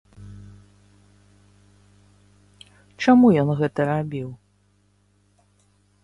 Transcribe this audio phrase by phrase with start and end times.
[3.05, 4.29] Чаму ён гэта рабіў?